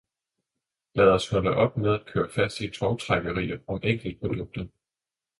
[0.95, 4.65] Lad os holde op med at køre fast i tovtrækkerier om enkeltprodukter.